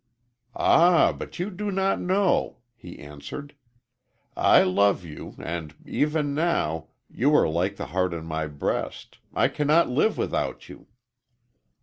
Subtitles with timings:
[0.55, 3.53] "Ah, but you do not know," he answered.
[4.35, 9.47] "I love you, and, even now, you are like the heart in my breast I
[9.47, 10.87] cannot live without you."